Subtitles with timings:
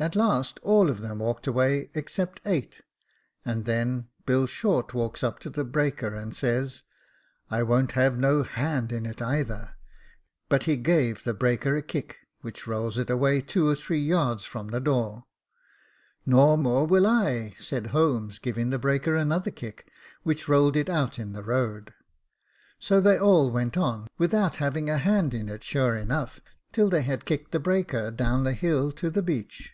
[0.00, 2.80] At last all of them walked away except eight,
[3.44, 6.82] and then Bill Short walks up to the breaker and says,"
[7.50, 9.76] *I won't have no hand in it either;'
[10.48, 14.44] but he gave the breaker a kick, which rolls it away two or three yards
[14.44, 15.26] from the door.
[15.98, 19.86] "* Nor more will I,* said Holmes, giving the breaker another kick,
[20.24, 21.94] which rolled it out in the road.
[22.80, 25.94] So they i82 Jacob Faithful all went on, without having a hand in it, sure
[25.96, 26.40] enough,
[26.72, 29.70] till they had kicked the breaker down the hill to the beach.